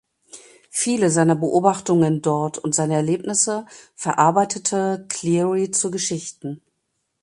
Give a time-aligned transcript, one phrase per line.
[0.71, 6.59] Viele seiner Beobachtungen dort und seine Erlebnisse verarbeitete Cleary zu Geschichten.